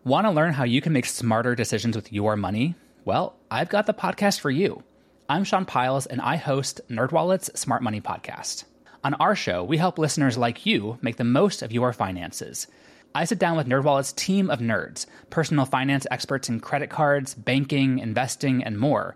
Want 0.03 0.25
to 0.25 0.31
learn 0.31 0.53
how 0.53 0.63
you 0.63 0.81
can 0.81 0.93
make 0.93 1.05
smarter 1.05 1.53
decisions 1.53 1.95
with 1.95 2.11
your 2.11 2.35
money? 2.35 2.73
Well, 3.05 3.35
I've 3.51 3.69
got 3.69 3.85
the 3.85 3.93
podcast 3.93 4.39
for 4.39 4.49
you. 4.49 4.83
I'm 5.29 5.43
Sean 5.43 5.65
Pyles, 5.65 6.07
and 6.07 6.21
I 6.21 6.37
host 6.37 6.81
NerdWallet's 6.89 7.59
Smart 7.59 7.83
Money 7.83 8.01
Podcast. 8.01 8.63
On 9.03 9.13
our 9.15 9.35
show, 9.35 9.63
we 9.63 9.77
help 9.77 9.99
listeners 9.99 10.37
like 10.37 10.65
you 10.65 10.97
make 11.01 11.17
the 11.17 11.23
most 11.23 11.61
of 11.61 11.71
your 11.71 11.93
finances. 11.93 12.67
I 13.13 13.25
sit 13.25 13.37
down 13.37 13.57
with 13.57 13.67
NerdWallet's 13.67 14.13
team 14.13 14.49
of 14.49 14.59
nerds, 14.59 15.05
personal 15.29 15.65
finance 15.65 16.07
experts 16.09 16.49
in 16.49 16.61
credit 16.61 16.89
cards, 16.89 17.35
banking, 17.35 17.99
investing, 17.99 18.63
and 18.63 18.79
more. 18.79 19.15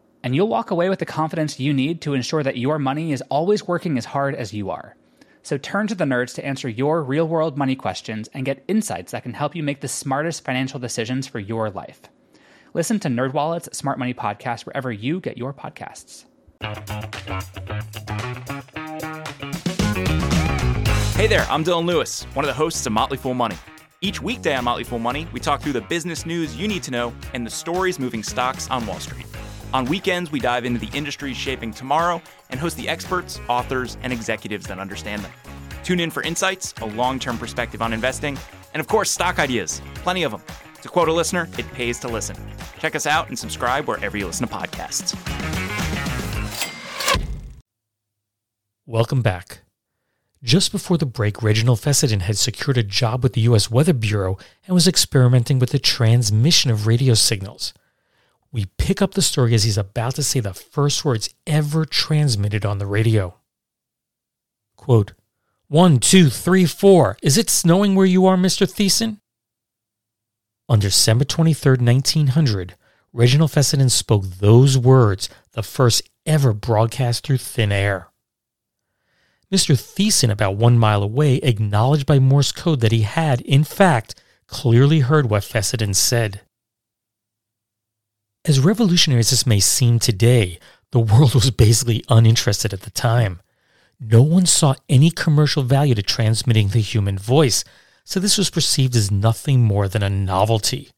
And 0.23 0.35
you'll 0.35 0.47
walk 0.47 0.69
away 0.69 0.87
with 0.87 0.99
the 0.99 1.05
confidence 1.05 1.59
you 1.59 1.73
need 1.73 2.01
to 2.01 2.13
ensure 2.13 2.43
that 2.43 2.57
your 2.57 2.77
money 2.77 3.11
is 3.11 3.23
always 3.29 3.67
working 3.67 3.97
as 3.97 4.05
hard 4.05 4.35
as 4.35 4.53
you 4.53 4.69
are. 4.69 4.95
So 5.41 5.57
turn 5.57 5.87
to 5.87 5.95
the 5.95 6.03
nerds 6.03 6.35
to 6.35 6.45
answer 6.45 6.69
your 6.69 7.01
real 7.01 7.27
world 7.27 7.57
money 7.57 7.75
questions 7.75 8.29
and 8.33 8.45
get 8.45 8.63
insights 8.67 9.13
that 9.13 9.23
can 9.23 9.33
help 9.33 9.55
you 9.55 9.63
make 9.63 9.81
the 9.81 9.87
smartest 9.87 10.45
financial 10.45 10.79
decisions 10.79 11.25
for 11.25 11.39
your 11.39 11.71
life. 11.71 12.01
Listen 12.75 12.99
to 12.99 13.07
NerdWallet's 13.07 13.75
Smart 13.75 13.97
Money 13.97 14.13
Podcast 14.13 14.67
wherever 14.67 14.91
you 14.91 15.19
get 15.19 15.39
your 15.39 15.53
podcasts. 15.53 16.25
Hey 21.15 21.25
there, 21.25 21.47
I'm 21.49 21.63
Dylan 21.63 21.85
Lewis, 21.85 22.23
one 22.35 22.45
of 22.45 22.47
the 22.47 22.53
hosts 22.53 22.85
of 22.85 22.93
Motley 22.93 23.17
Fool 23.17 23.33
Money. 23.33 23.57
Each 24.01 24.21
weekday 24.21 24.55
on 24.55 24.63
Motley 24.63 24.83
Fool 24.83 24.99
Money, 24.99 25.27
we 25.33 25.39
talk 25.39 25.61
through 25.61 25.73
the 25.73 25.81
business 25.81 26.27
news 26.27 26.55
you 26.55 26.67
need 26.67 26.83
to 26.83 26.91
know 26.91 27.13
and 27.33 27.45
the 27.45 27.51
stories 27.51 27.99
moving 27.99 28.21
stocks 28.21 28.69
on 28.69 28.85
Wall 28.85 28.99
Street. 28.99 29.25
On 29.73 29.85
weekends, 29.85 30.33
we 30.33 30.39
dive 30.41 30.65
into 30.65 30.85
the 30.85 30.89
industries 30.97 31.37
shaping 31.37 31.71
tomorrow 31.71 32.21
and 32.49 32.59
host 32.59 32.75
the 32.75 32.89
experts, 32.89 33.39
authors, 33.47 33.97
and 34.03 34.11
executives 34.11 34.67
that 34.67 34.79
understand 34.79 35.21
them. 35.21 35.31
Tune 35.81 36.01
in 36.01 36.11
for 36.11 36.21
insights, 36.23 36.73
a 36.81 36.85
long 36.85 37.19
term 37.19 37.37
perspective 37.37 37.81
on 37.81 37.93
investing, 37.93 38.37
and 38.73 38.81
of 38.81 38.87
course, 38.87 39.09
stock 39.09 39.39
ideas. 39.39 39.81
Plenty 39.95 40.23
of 40.23 40.33
them. 40.33 40.41
To 40.81 40.89
quote 40.89 41.07
a 41.07 41.13
listener, 41.13 41.47
it 41.57 41.71
pays 41.71 41.99
to 41.99 42.09
listen. 42.09 42.35
Check 42.79 42.95
us 42.95 43.07
out 43.07 43.29
and 43.29 43.39
subscribe 43.39 43.87
wherever 43.87 44.17
you 44.17 44.25
listen 44.25 44.45
to 44.45 44.53
podcasts. 44.53 45.15
Welcome 48.85 49.21
back. 49.21 49.59
Just 50.43 50.73
before 50.73 50.97
the 50.97 51.05
break, 51.05 51.41
Reginald 51.41 51.79
Fessenden 51.79 52.21
had 52.21 52.37
secured 52.37 52.77
a 52.77 52.83
job 52.83 53.23
with 53.23 53.33
the 53.33 53.41
U.S. 53.41 53.71
Weather 53.71 53.93
Bureau 53.93 54.37
and 54.65 54.73
was 54.73 54.87
experimenting 54.87 55.59
with 55.59 55.69
the 55.69 55.79
transmission 55.79 56.71
of 56.71 56.87
radio 56.87 57.13
signals. 57.13 57.73
Pick 58.91 59.01
up 59.01 59.13
the 59.13 59.21
story 59.21 59.55
as 59.55 59.63
he's 59.63 59.77
about 59.77 60.15
to 60.15 60.21
say 60.21 60.41
the 60.41 60.53
first 60.53 61.05
words 61.05 61.33
ever 61.47 61.85
transmitted 61.85 62.65
on 62.65 62.77
the 62.77 62.85
radio. 62.85 63.35
Quote, 64.75 65.13
One, 65.69 65.97
two, 65.97 66.29
three, 66.29 66.65
four. 66.65 67.17
Is 67.23 67.37
it 67.37 67.49
snowing 67.49 67.95
where 67.95 68.05
you 68.05 68.25
are, 68.25 68.35
Mr. 68.35 68.69
Thiessen? 68.69 69.21
On 70.67 70.77
December 70.77 71.23
23, 71.23 71.77
1900, 71.77 72.75
Reginald 73.13 73.51
Fessenden 73.51 73.87
spoke 73.87 74.25
those 74.25 74.77
words, 74.77 75.29
the 75.53 75.63
first 75.63 76.01
ever 76.25 76.51
broadcast 76.51 77.25
through 77.25 77.37
thin 77.37 77.71
air. 77.71 78.09
Mr. 79.49 79.73
Thiessen, 79.73 80.29
about 80.29 80.57
one 80.57 80.77
mile 80.77 81.01
away, 81.01 81.35
acknowledged 81.35 82.05
by 82.05 82.19
Morse 82.19 82.51
code 82.51 82.81
that 82.81 82.91
he 82.91 83.03
had, 83.03 83.39
in 83.39 83.63
fact, 83.63 84.21
clearly 84.47 84.99
heard 84.99 85.29
what 85.29 85.45
Fessenden 85.45 85.93
said. 85.93 86.41
As 88.45 88.59
revolutionary 88.59 89.19
as 89.19 89.29
this 89.29 89.45
may 89.45 89.59
seem 89.59 89.99
today, 89.99 90.57
the 90.91 90.99
world 90.99 91.35
was 91.35 91.51
basically 91.51 92.03
uninterested 92.09 92.73
at 92.73 92.81
the 92.81 92.89
time. 92.89 93.39
No 93.99 94.23
one 94.23 94.47
saw 94.47 94.73
any 94.89 95.11
commercial 95.11 95.61
value 95.61 95.93
to 95.93 96.01
transmitting 96.01 96.69
the 96.69 96.79
human 96.79 97.19
voice, 97.19 97.63
so 98.03 98.19
this 98.19 98.39
was 98.39 98.49
perceived 98.49 98.95
as 98.95 99.11
nothing 99.11 99.61
more 99.61 99.87
than 99.87 100.01
a 100.01 100.09
novelty. 100.09 100.89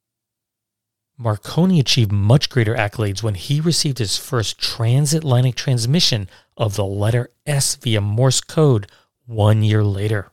Marconi 1.17 1.81
achieved 1.81 2.13
much 2.13 2.49
greater 2.49 2.75
accolades 2.75 3.21
when 3.21 3.35
he 3.35 3.59
received 3.59 3.97
his 3.97 4.17
first 4.17 4.57
transatlantic 4.57 5.55
transmission 5.55 6.29
of 6.55 6.75
the 6.75 6.85
letter 6.85 7.29
S 7.45 7.75
via 7.75 7.99
Morse 7.99 8.39
code 8.39 8.87
one 9.25 9.63
year 9.63 9.83
later. 9.83 10.31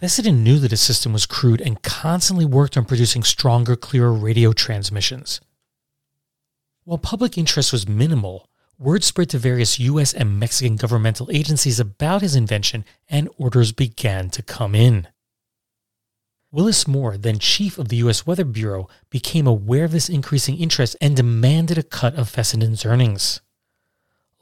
Fessenden 0.00 0.42
knew 0.42 0.58
that 0.58 0.70
his 0.70 0.80
system 0.80 1.12
was 1.12 1.26
crude 1.26 1.60
and 1.60 1.82
constantly 1.82 2.46
worked 2.46 2.78
on 2.78 2.86
producing 2.86 3.22
stronger, 3.22 3.76
clearer 3.76 4.14
radio 4.14 4.54
transmissions. 4.54 5.42
While 6.84 6.96
public 6.96 7.36
interest 7.36 7.70
was 7.70 7.86
minimal, 7.86 8.48
word 8.78 9.04
spread 9.04 9.28
to 9.28 9.38
various 9.38 9.78
US 9.78 10.14
and 10.14 10.40
Mexican 10.40 10.76
governmental 10.76 11.28
agencies 11.30 11.78
about 11.78 12.22
his 12.22 12.34
invention 12.34 12.86
and 13.10 13.28
orders 13.36 13.72
began 13.72 14.30
to 14.30 14.42
come 14.42 14.74
in. 14.74 15.06
Willis 16.50 16.88
Moore, 16.88 17.18
then 17.18 17.38
chief 17.38 17.76
of 17.76 17.88
the 17.88 17.96
U.S. 17.96 18.26
Weather 18.26 18.46
Bureau, 18.46 18.88
became 19.10 19.46
aware 19.46 19.84
of 19.84 19.92
this 19.92 20.08
increasing 20.08 20.56
interest 20.56 20.96
and 21.02 21.14
demanded 21.14 21.76
a 21.76 21.82
cut 21.82 22.14
of 22.14 22.30
Fessenden's 22.30 22.86
earnings. 22.86 23.42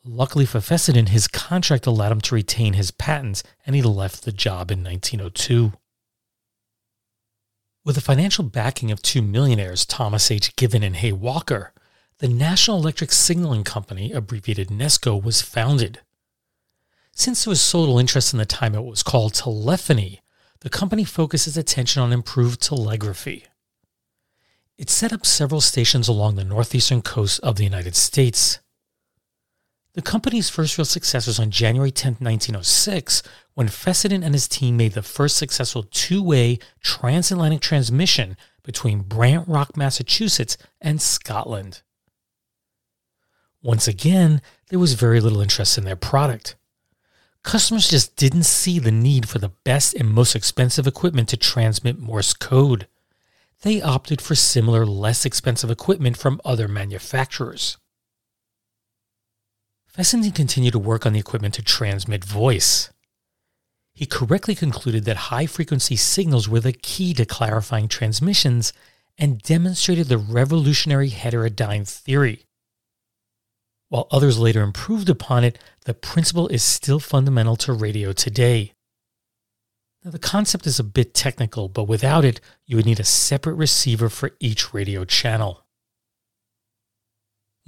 Luckily 0.05 0.47
for 0.47 0.61
Fessenden, 0.61 1.07
his 1.07 1.29
contract 1.29 1.87
allowed 1.87 2.13
him 2.13 2.21
to 2.23 2.35
retain 2.35 2.75
his 2.75 2.91
patents, 2.91 3.43
and 3.67 3.77
he 3.77 3.83
left 3.83 4.25
the 4.25 4.33
job 4.33 4.71
in 4.71 4.83
1902. 4.83 5.73
With 7.85 7.95
the 7.95 8.01
financial 8.01 8.45
backing 8.45 8.91
of 8.91 9.03
two 9.03 9.23
millionaires, 9.23 9.87
Thomas 9.87 10.31
H. 10.31 10.55
Given 10.57 10.83
and 10.83 10.97
Hay 10.97 11.13
Walker, 11.13 11.73
the 12.19 12.29
National 12.29 12.79
Electric 12.79 13.13
Signaling 13.13 13.65
Company, 13.65 14.13
abbreviated 14.13 14.69
NESCO, 14.69 15.23
was 15.23 15.41
founded. 15.43 16.01
Since 17.13 17.45
there 17.45 17.51
was 17.51 17.61
so 17.61 17.81
little 17.81 17.99
interest 17.99 18.33
in 18.33 18.39
the 18.39 18.47
time 18.47 18.75
it 18.75 18.85
was 18.85 19.03
called 19.03 19.35
telephony, 19.35 20.21
the 20.61 20.71
company 20.71 21.05
focuses 21.05 21.57
attention 21.57 22.03
on 22.03 22.13
improved 22.13 22.61
telegraphy. 22.61 23.47
It 24.77 24.91
set 24.91 25.13
up 25.13 25.27
several 25.27 25.61
stations 25.61 26.09
along 26.09 26.37
the 26.37 26.45
northeastern 26.45 27.03
coast 27.03 27.41
of 27.41 27.57
the 27.57 27.65
United 27.65 27.97
States. 27.97 28.61
The 29.99 30.03
company's 30.03 30.49
first 30.49 30.79
real 30.79 30.85
success 30.85 31.27
was 31.27 31.41
on 31.41 31.51
January 31.51 31.91
10, 31.91 32.19
1906, 32.21 33.21
when 33.55 33.67
Fessenden 33.67 34.23
and 34.23 34.33
his 34.33 34.47
team 34.47 34.77
made 34.77 34.93
the 34.93 35.03
first 35.03 35.37
successful 35.37 35.89
two 35.91 36.23
way 36.23 36.61
transatlantic 36.81 37.61
transmission 37.61 38.37
between 38.63 39.01
Brant 39.01 39.49
Rock, 39.49 39.77
Massachusetts 39.77 40.57
and 40.81 41.03
Scotland. 41.03 41.83
Once 43.61 43.89
again, 43.89 44.41
there 44.69 44.79
was 44.79 44.93
very 44.93 45.19
little 45.19 45.41
interest 45.41 45.77
in 45.77 45.83
their 45.83 45.97
product 45.97 46.55
customers 47.43 47.91
just 47.91 48.15
didn't 48.15 48.45
see 48.45 48.79
the 48.79 48.93
need 48.93 49.29
for 49.29 49.41
the 49.41 49.53
best 49.65 49.95
and 49.95 50.09
most 50.09 50.37
expensive 50.37 50.87
equipment 50.87 51.29
to 51.29 51.37
transmit 51.37 51.99
Morse 51.99 52.35
code. 52.35 52.87
They 53.63 53.83
opted 53.83 54.21
for 54.21 54.37
similar, 54.37 54.87
less 54.87 55.25
expensive 55.25 55.73
equipment 55.73 56.17
from 56.17 56.41
other 56.45 56.69
manufacturers. 56.69 57.79
Fessenden 59.99 60.31
continued 60.31 60.75
to 60.75 60.79
work 60.79 61.05
on 61.05 61.13
the 61.13 61.19
equipment 61.19 61.55
to 61.55 61.63
transmit 61.63 62.25
voice. 62.25 62.93
He 63.95 64.07
correctly 64.07 64.55
concluded 64.55 65.05
that 65.07 65.27
high 65.27 65.47
frequency 65.47 65.97
signals 65.97 66.49
were 66.49 66.61
the 66.61 66.73
key 66.73 67.13
to 67.15 67.27
clarifying 67.27 67.89
transmissions 67.89 68.73
and 69.19 69.43
demonstrated 69.43 70.07
the 70.07 70.17
revolutionary 70.17 71.11
heterodyne 71.11 71.85
theory. 71.85 72.45
While 73.89 74.07
others 74.13 74.39
later 74.39 74.63
improved 74.63 75.09
upon 75.09 75.43
it, 75.43 75.59
the 75.85 75.95
principle 75.95 76.47
is 76.47 76.63
still 76.63 77.01
fundamental 77.01 77.57
to 77.57 77.73
radio 77.73 78.13
today. 78.13 78.75
Now, 80.05 80.13
the 80.13 80.21
concept 80.21 80.65
is 80.69 80.79
a 80.79 80.85
bit 80.85 81.13
technical, 81.13 81.69
but 81.69 81.89
without 81.89 82.25
it, 82.25 82.41
you 82.67 82.77
would 82.77 82.87
need 82.87 83.01
a 83.01 83.05
separate 83.05 83.57
receiver 83.57 84.09
for 84.09 84.31
each 84.39 84.73
radio 84.73 85.05
channel. 85.05 85.65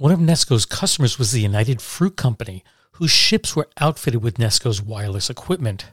One 0.01 0.11
of 0.11 0.19
Nesco's 0.19 0.65
customers 0.65 1.19
was 1.19 1.31
the 1.31 1.41
United 1.41 1.79
Fruit 1.79 2.17
Company, 2.17 2.63
whose 2.93 3.11
ships 3.11 3.55
were 3.55 3.69
outfitted 3.79 4.23
with 4.23 4.39
Nesco's 4.39 4.81
wireless 4.81 5.29
equipment. 5.29 5.91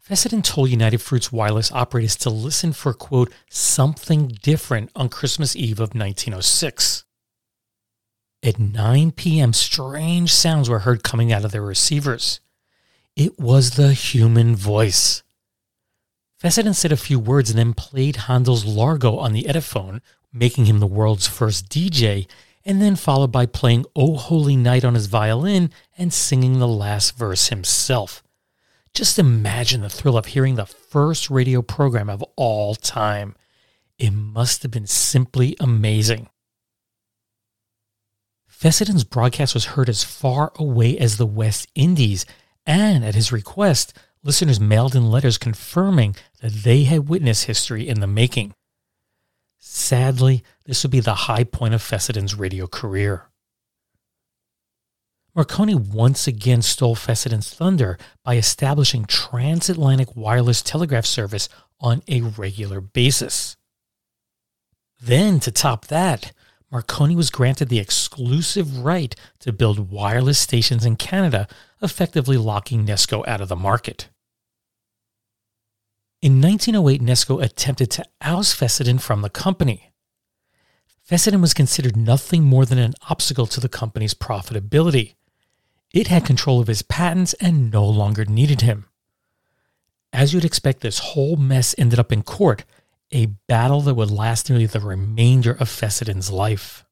Fessenden 0.00 0.42
told 0.42 0.70
United 0.70 1.00
Fruit's 1.00 1.30
wireless 1.30 1.70
operators 1.70 2.16
to 2.16 2.30
listen 2.30 2.72
for, 2.72 2.92
quote, 2.92 3.32
something 3.48 4.26
different 4.42 4.90
on 4.96 5.08
Christmas 5.08 5.54
Eve 5.54 5.78
of 5.78 5.94
1906. 5.94 7.04
At 8.42 8.58
9 8.58 9.12
p.m., 9.12 9.52
strange 9.52 10.34
sounds 10.34 10.68
were 10.68 10.80
heard 10.80 11.04
coming 11.04 11.32
out 11.32 11.44
of 11.44 11.52
their 11.52 11.62
receivers. 11.62 12.40
It 13.14 13.38
was 13.38 13.76
the 13.76 13.92
human 13.92 14.56
voice. 14.56 15.22
Fessenden 16.40 16.74
said 16.74 16.90
a 16.90 16.96
few 16.96 17.20
words 17.20 17.50
and 17.50 17.58
then 17.60 17.72
played 17.72 18.16
Handel's 18.16 18.64
Largo 18.64 19.16
on 19.16 19.32
the 19.32 19.44
Ediphone, 19.44 20.00
making 20.32 20.64
him 20.64 20.80
the 20.80 20.88
world's 20.88 21.28
first 21.28 21.68
DJ, 21.68 22.26
and 22.66 22.82
then 22.82 22.96
followed 22.96 23.30
by 23.30 23.46
playing 23.46 23.86
O 23.94 24.16
Holy 24.16 24.56
Night 24.56 24.84
on 24.84 24.94
his 24.94 25.06
violin 25.06 25.70
and 25.96 26.12
singing 26.12 26.58
the 26.58 26.66
last 26.66 27.16
verse 27.16 27.48
himself. 27.48 28.24
Just 28.92 29.20
imagine 29.20 29.82
the 29.82 29.88
thrill 29.88 30.18
of 30.18 30.26
hearing 30.26 30.56
the 30.56 30.66
first 30.66 31.30
radio 31.30 31.62
program 31.62 32.10
of 32.10 32.24
all 32.34 32.74
time. 32.74 33.36
It 33.98 34.10
must 34.10 34.62
have 34.62 34.72
been 34.72 34.88
simply 34.88 35.56
amazing. 35.60 36.28
Fessenden's 38.48 39.04
broadcast 39.04 39.54
was 39.54 39.66
heard 39.66 39.88
as 39.88 40.02
far 40.02 40.52
away 40.56 40.98
as 40.98 41.18
the 41.18 41.26
West 41.26 41.68
Indies, 41.74 42.26
and 42.66 43.04
at 43.04 43.14
his 43.14 43.30
request, 43.30 43.96
listeners 44.24 44.58
mailed 44.58 44.96
in 44.96 45.10
letters 45.10 45.38
confirming 45.38 46.16
that 46.40 46.52
they 46.52 46.82
had 46.84 47.08
witnessed 47.08 47.44
history 47.44 47.86
in 47.86 48.00
the 48.00 48.06
making. 48.08 48.54
Sadly, 49.58 50.42
this 50.64 50.82
would 50.82 50.90
be 50.90 51.00
the 51.00 51.14
high 51.14 51.44
point 51.44 51.74
of 51.74 51.82
Fessenden's 51.82 52.34
radio 52.34 52.66
career. 52.66 53.26
Marconi 55.34 55.74
once 55.74 56.26
again 56.26 56.62
stole 56.62 56.96
Fessenden's 56.96 57.52
thunder 57.52 57.98
by 58.24 58.36
establishing 58.36 59.04
transatlantic 59.04 60.16
wireless 60.16 60.62
telegraph 60.62 61.04
service 61.04 61.48
on 61.78 62.02
a 62.08 62.22
regular 62.22 62.80
basis. 62.80 63.56
Then, 64.98 65.40
to 65.40 65.50
top 65.50 65.88
that, 65.88 66.32
Marconi 66.72 67.14
was 67.14 67.30
granted 67.30 67.68
the 67.68 67.78
exclusive 67.78 68.78
right 68.78 69.14
to 69.40 69.52
build 69.52 69.90
wireless 69.90 70.38
stations 70.38 70.86
in 70.86 70.96
Canada, 70.96 71.46
effectively 71.82 72.38
locking 72.38 72.86
Nesco 72.86 73.26
out 73.28 73.42
of 73.42 73.48
the 73.48 73.56
market. 73.56 74.08
In 76.26 76.40
1908, 76.40 77.00
Nesco 77.02 77.40
attempted 77.40 77.88
to 77.92 78.04
oust 78.20 78.56
Fessenden 78.56 78.98
from 78.98 79.22
the 79.22 79.30
company. 79.30 79.92
Fessenden 81.00 81.40
was 81.40 81.54
considered 81.54 81.96
nothing 81.96 82.42
more 82.42 82.66
than 82.66 82.78
an 82.78 82.94
obstacle 83.08 83.46
to 83.46 83.60
the 83.60 83.68
company's 83.68 84.12
profitability. 84.12 85.14
It 85.94 86.08
had 86.08 86.24
control 86.24 86.60
of 86.60 86.66
his 86.66 86.82
patents 86.82 87.34
and 87.34 87.70
no 87.70 87.86
longer 87.86 88.24
needed 88.24 88.62
him. 88.62 88.86
As 90.12 90.34
you'd 90.34 90.44
expect, 90.44 90.80
this 90.80 90.98
whole 90.98 91.36
mess 91.36 91.76
ended 91.78 92.00
up 92.00 92.10
in 92.10 92.24
court, 92.24 92.64
a 93.12 93.26
battle 93.46 93.80
that 93.82 93.94
would 93.94 94.10
last 94.10 94.50
nearly 94.50 94.66
the 94.66 94.80
remainder 94.80 95.52
of 95.52 95.68
Fessenden's 95.68 96.32
life. 96.32 96.84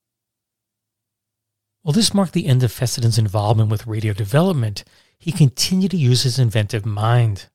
While 1.83 1.93
this 1.93 2.15
marked 2.15 2.35
the 2.35 2.47
end 2.47 2.63
of 2.63 2.71
Fessenden's 2.71 3.19
involvement 3.19 3.69
with 3.69 3.89
radio 3.89 4.13
development, 4.13 4.85
he 5.19 5.33
continued 5.33 5.91
to 5.91 5.97
use 5.97 6.23
his 6.23 6.39
inventive 6.39 6.87
mind. 6.87 7.49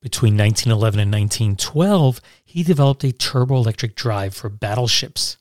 Between 0.00 0.36
1911 0.36 1.00
and 1.00 1.12
1912, 1.12 2.20
he 2.44 2.62
developed 2.62 3.02
a 3.02 3.08
turboelectric 3.08 3.96
drive 3.96 4.34
for 4.34 4.48
battleships. 4.48 5.38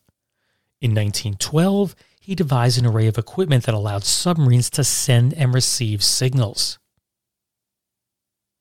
In 0.82 0.92
1912, 0.92 1.96
he 2.20 2.36
devised 2.36 2.80
an 2.80 2.86
array 2.86 3.08
of 3.08 3.18
equipment 3.18 3.66
that 3.66 3.76
allowed 3.76 4.04
submarines 4.04 4.70
to 4.72 4.84
send 4.84 5.34
and 5.36 5.54
receive 5.54 6.04
signals. 6.04 6.80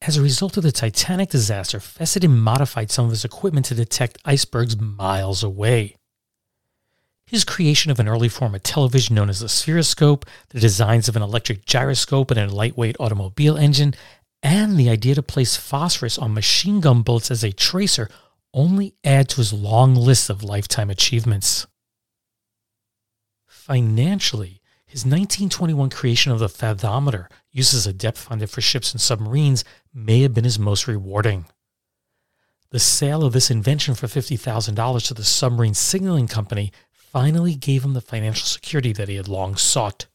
As 0.02 0.16
a 0.16 0.22
result 0.22 0.56
of 0.56 0.62
the 0.62 0.70
Titanic 0.70 1.30
disaster, 1.30 1.80
Fessenden 1.80 2.38
modified 2.38 2.90
some 2.90 3.06
of 3.06 3.10
his 3.10 3.24
equipment 3.24 3.66
to 3.66 3.74
detect 3.74 4.18
icebergs 4.24 4.78
miles 4.78 5.42
away. 5.42 5.96
His 7.26 7.42
creation 7.42 7.90
of 7.90 7.98
an 7.98 8.06
early 8.06 8.28
form 8.28 8.54
of 8.54 8.62
television 8.62 9.16
known 9.16 9.28
as 9.28 9.40
the 9.40 9.46
spheroscope, 9.46 10.22
the 10.50 10.60
designs 10.60 11.08
of 11.08 11.16
an 11.16 11.22
electric 11.22 11.64
gyroscope 11.64 12.30
and 12.30 12.38
a 12.38 12.54
lightweight 12.54 12.94
automobile 13.00 13.56
engine, 13.56 13.94
and 14.46 14.76
the 14.76 14.88
idea 14.88 15.12
to 15.16 15.24
place 15.24 15.56
phosphorus 15.56 16.18
on 16.18 16.32
machine 16.32 16.78
gun 16.78 17.02
bullets 17.02 17.32
as 17.32 17.42
a 17.42 17.50
tracer 17.50 18.08
only 18.54 18.94
add 19.02 19.28
to 19.28 19.38
his 19.38 19.52
long 19.52 19.96
list 19.96 20.30
of 20.30 20.44
lifetime 20.44 20.88
achievements. 20.88 21.66
Financially, 23.48 24.60
his 24.86 25.00
1921 25.00 25.90
creation 25.90 26.30
of 26.30 26.38
the 26.38 26.46
fathometer, 26.46 27.26
used 27.50 27.74
as 27.74 27.88
a 27.88 27.92
depth 27.92 28.18
finder 28.18 28.46
for 28.46 28.60
ships 28.60 28.92
and 28.92 29.00
submarines, 29.00 29.64
may 29.92 30.20
have 30.20 30.32
been 30.32 30.44
his 30.44 30.60
most 30.60 30.86
rewarding. 30.86 31.46
The 32.70 32.78
sale 32.78 33.24
of 33.24 33.32
this 33.32 33.50
invention 33.50 33.96
for 33.96 34.06
$50,000 34.06 35.06
to 35.08 35.14
the 35.14 35.24
submarine 35.24 35.74
signaling 35.74 36.28
company 36.28 36.70
finally 36.92 37.56
gave 37.56 37.84
him 37.84 37.94
the 37.94 38.00
financial 38.00 38.46
security 38.46 38.92
that 38.92 39.08
he 39.08 39.16
had 39.16 39.26
long 39.26 39.56
sought. 39.56 40.06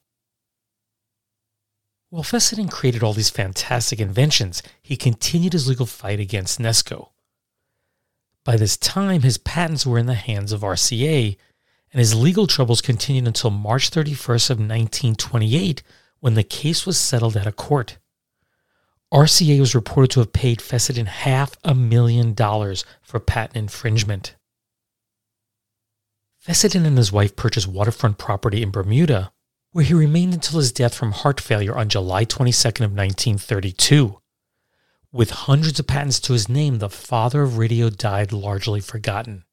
While 2.12 2.24
Fessenden 2.24 2.68
created 2.68 3.04
all 3.04 3.14
these 3.14 3.30
fantastic 3.30 4.02
inventions, 4.02 4.62
he 4.82 4.98
continued 4.98 5.54
his 5.54 5.70
legal 5.70 5.86
fight 5.86 6.20
against 6.20 6.60
Nesco. 6.60 7.12
By 8.44 8.58
this 8.58 8.76
time, 8.76 9.22
his 9.22 9.38
patents 9.38 9.86
were 9.86 9.98
in 9.98 10.08
the 10.08 10.14
hands 10.14 10.52
of 10.52 10.60
RCA, 10.60 11.38
and 11.94 12.00
his 12.00 12.14
legal 12.14 12.48
troubles 12.48 12.82
continued 12.82 13.28
until 13.28 13.50
March 13.50 13.92
31st 13.92 14.50
of 14.50 14.58
1928 14.58 15.84
when 16.20 16.34
the 16.34 16.44
case 16.44 16.86
was 16.86 17.00
settled 17.00 17.38
at 17.38 17.48
a 17.48 17.52
court. 17.54 17.98
RCA 19.14 19.62
was 19.62 19.74
reported 19.74 20.12
to 20.12 20.20
have 20.20 20.34
paid 20.34 20.62
Fessenden 20.62 21.06
half 21.06 21.56
a 21.64 21.74
million 21.74 22.34
dollars 22.34 22.84
for 23.02 23.22
patent 23.22 23.56
infringement. 23.56 24.36
Fessenden 26.40 26.86
and 26.86 26.98
his 26.98 27.14
wife 27.14 27.38
purchased 27.38 27.68
waterfront 27.68 28.18
property 28.18 28.62
in 28.62 28.70
Bermuda, 28.70 29.32
where 29.72 29.86
he 29.86 29.94
remained 29.94 30.34
until 30.34 30.60
his 30.60 30.72
death 30.72 30.94
from 30.94 31.12
heart 31.12 31.40
failure 31.40 31.78
on 31.78 31.90
July 31.90 32.26
22nd 32.26 32.84
of 32.84 32.92
1932. 32.92 34.20
With 35.14 35.30
hundreds 35.32 35.80
of 35.80 35.88
patents 35.88 36.20
to 36.22 36.34
his 36.34 36.50
name, 36.50 36.80
the 36.80 36.90
father 36.90 37.42
of 37.44 37.58
radio 37.58 37.90
died 37.90 38.32
largely 38.32 38.82
forgotten. 38.82 39.46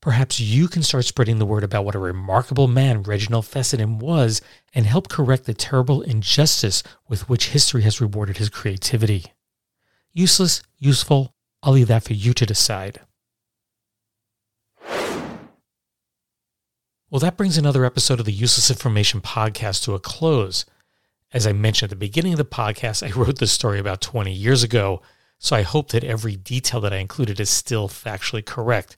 Perhaps 0.00 0.38
you 0.38 0.68
can 0.68 0.82
start 0.82 1.04
spreading 1.06 1.38
the 1.38 1.46
word 1.46 1.64
about 1.64 1.84
what 1.84 1.94
a 1.94 1.98
remarkable 1.98 2.68
man 2.68 3.02
Reginald 3.02 3.46
Fessenden 3.46 3.98
was 3.98 4.42
and 4.74 4.84
help 4.84 5.08
correct 5.08 5.44
the 5.44 5.54
terrible 5.54 6.02
injustice 6.02 6.82
with 7.08 7.28
which 7.28 7.48
history 7.50 7.82
has 7.82 8.00
rewarded 8.00 8.36
his 8.36 8.50
creativity. 8.50 9.24
Useless, 10.12 10.62
useful, 10.78 11.34
I'll 11.62 11.72
leave 11.72 11.88
that 11.88 12.04
for 12.04 12.12
you 12.12 12.34
to 12.34 12.44
decide. 12.44 13.00
Well, 17.14 17.20
that 17.20 17.36
brings 17.36 17.56
another 17.56 17.84
episode 17.84 18.18
of 18.18 18.26
the 18.26 18.32
Useless 18.32 18.70
Information 18.70 19.20
Podcast 19.20 19.84
to 19.84 19.94
a 19.94 20.00
close. 20.00 20.64
As 21.32 21.46
I 21.46 21.52
mentioned 21.52 21.86
at 21.86 21.90
the 21.90 22.06
beginning 22.06 22.32
of 22.32 22.38
the 22.38 22.44
podcast, 22.44 23.06
I 23.06 23.12
wrote 23.16 23.38
this 23.38 23.52
story 23.52 23.78
about 23.78 24.00
20 24.00 24.32
years 24.32 24.64
ago, 24.64 25.00
so 25.38 25.54
I 25.54 25.62
hope 25.62 25.90
that 25.92 26.02
every 26.02 26.34
detail 26.34 26.80
that 26.80 26.92
I 26.92 26.96
included 26.96 27.38
is 27.38 27.48
still 27.48 27.88
factually 27.88 28.44
correct. 28.44 28.96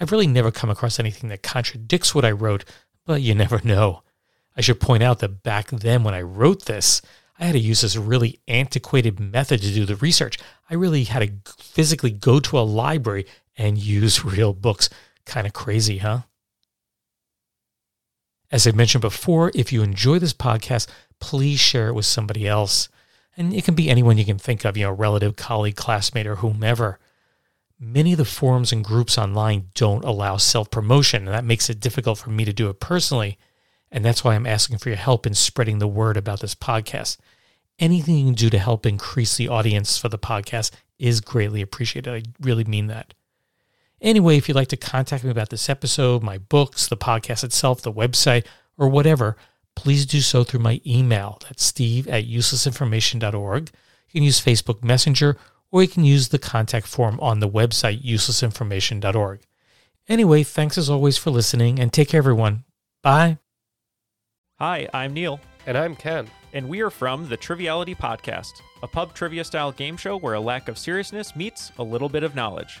I've 0.00 0.10
really 0.10 0.26
never 0.26 0.50
come 0.50 0.70
across 0.70 0.98
anything 0.98 1.28
that 1.28 1.42
contradicts 1.42 2.14
what 2.14 2.24
I 2.24 2.30
wrote, 2.30 2.64
but 3.04 3.20
you 3.20 3.34
never 3.34 3.60
know. 3.64 4.04
I 4.56 4.62
should 4.62 4.80
point 4.80 5.02
out 5.02 5.18
that 5.18 5.42
back 5.42 5.68
then 5.68 6.02
when 6.02 6.14
I 6.14 6.22
wrote 6.22 6.64
this, 6.64 7.02
I 7.38 7.44
had 7.44 7.52
to 7.52 7.58
use 7.58 7.82
this 7.82 7.94
really 7.94 8.40
antiquated 8.48 9.20
method 9.20 9.60
to 9.60 9.70
do 9.70 9.84
the 9.84 9.96
research. 9.96 10.38
I 10.70 10.76
really 10.76 11.04
had 11.04 11.44
to 11.44 11.52
physically 11.62 12.10
go 12.10 12.40
to 12.40 12.58
a 12.58 12.60
library 12.60 13.26
and 13.58 13.76
use 13.98 14.24
real 14.24 14.54
books. 14.54 14.88
Kind 15.26 15.46
of 15.46 15.52
crazy, 15.52 15.98
huh? 15.98 16.20
As 18.50 18.66
I 18.66 18.72
mentioned 18.72 19.02
before, 19.02 19.52
if 19.54 19.72
you 19.72 19.82
enjoy 19.82 20.18
this 20.18 20.34
podcast, 20.34 20.88
please 21.20 21.60
share 21.60 21.88
it 21.88 21.94
with 21.94 22.06
somebody 22.06 22.46
else. 22.46 22.88
And 23.36 23.54
it 23.54 23.64
can 23.64 23.74
be 23.74 23.88
anyone 23.88 24.18
you 24.18 24.24
can 24.24 24.38
think 24.38 24.64
of, 24.64 24.76
you 24.76 24.84
know, 24.84 24.92
relative, 24.92 25.36
colleague, 25.36 25.76
classmate, 25.76 26.26
or 26.26 26.36
whomever 26.36 26.98
many 27.80 28.12
of 28.12 28.18
the 28.18 28.24
forums 28.24 28.72
and 28.72 28.84
groups 28.84 29.16
online 29.16 29.70
don't 29.74 30.04
allow 30.04 30.36
self 30.36 30.70
promotion, 30.70 31.26
and 31.26 31.34
that 31.34 31.44
makes 31.44 31.70
it 31.70 31.80
difficult 31.80 32.18
for 32.18 32.30
me 32.30 32.44
to 32.44 32.52
do 32.52 32.68
it 32.68 32.78
personally. 32.78 33.38
And 33.90 34.04
that's 34.04 34.22
why 34.22 34.34
I'm 34.34 34.46
asking 34.46 34.78
for 34.78 34.90
your 34.90 34.98
help 34.98 35.26
in 35.26 35.34
spreading 35.34 35.78
the 35.78 35.88
word 35.88 36.16
about 36.16 36.40
this 36.40 36.54
podcast. 36.54 37.16
Anything 37.78 38.18
you 38.18 38.24
can 38.26 38.34
do 38.34 38.50
to 38.50 38.58
help 38.58 38.86
increase 38.86 39.36
the 39.36 39.48
audience 39.48 39.98
for 39.98 40.08
the 40.08 40.18
podcast 40.18 40.70
is 40.98 41.20
greatly 41.20 41.62
appreciated. 41.62 42.12
I 42.12 42.22
really 42.40 42.64
mean 42.64 42.86
that. 42.88 43.14
Anyway, 44.00 44.36
if 44.36 44.48
you'd 44.48 44.54
like 44.54 44.68
to 44.68 44.76
contact 44.76 45.24
me 45.24 45.30
about 45.30 45.50
this 45.50 45.68
episode, 45.68 46.22
my 46.22 46.38
books, 46.38 46.88
the 46.88 46.96
podcast 46.96 47.44
itself, 47.44 47.82
the 47.82 47.92
website, 47.92 48.46
or 48.78 48.88
whatever, 48.88 49.36
please 49.76 50.06
do 50.06 50.20
so 50.20 50.42
through 50.42 50.60
my 50.60 50.80
email. 50.86 51.38
That's 51.42 51.62
steve 51.64 52.08
at 52.08 52.24
uselessinformation.org. 52.26 53.70
You 54.08 54.12
can 54.18 54.22
use 54.24 54.40
Facebook 54.40 54.82
Messenger 54.82 55.36
or 55.70 55.82
you 55.82 55.88
can 55.88 56.04
use 56.04 56.28
the 56.28 56.38
contact 56.38 56.86
form 56.86 57.20
on 57.20 57.40
the 57.40 57.48
website 57.48 58.02
uselessinformation.org. 58.02 59.40
Anyway, 60.08 60.42
thanks 60.42 60.76
as 60.78 60.90
always 60.90 61.16
for 61.18 61.30
listening 61.30 61.78
and 61.78 61.92
take 61.92 62.08
care, 62.08 62.18
everyone. 62.18 62.64
Bye. 63.02 63.38
Hi, 64.58 64.88
I'm 64.92 65.12
Neil, 65.14 65.40
And 65.66 65.76
I'm 65.78 65.94
Ken. 65.94 66.28
and 66.52 66.68
we 66.68 66.80
are 66.80 66.90
from 66.90 67.28
the 67.28 67.36
Triviality 67.36 67.94
Podcast, 67.94 68.50
a 68.82 68.88
pub 68.88 69.14
trivia 69.14 69.44
style 69.44 69.72
game 69.72 69.96
show 69.96 70.16
where 70.16 70.34
a 70.34 70.40
lack 70.40 70.68
of 70.68 70.76
seriousness 70.76 71.36
meets 71.36 71.70
a 71.78 71.82
little 71.82 72.08
bit 72.08 72.24
of 72.24 72.34
knowledge. 72.34 72.80